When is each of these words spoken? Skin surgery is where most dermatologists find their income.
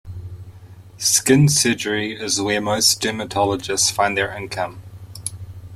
Skin 0.97 1.47
surgery 1.47 2.19
is 2.19 2.41
where 2.41 2.59
most 2.59 3.03
dermatologists 3.03 3.91
find 3.91 4.17
their 4.17 4.35
income. 4.35 4.81